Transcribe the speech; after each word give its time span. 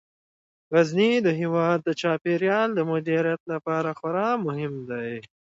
غزني 0.73 1.11
د 1.25 1.27
هیواد 1.41 1.77
د 1.83 1.89
چاپیریال 2.01 2.69
د 2.75 2.79
مدیریت 2.91 3.41
لپاره 3.53 3.89
خورا 3.99 4.29
مهم 4.45 4.73
دی. 4.89 5.13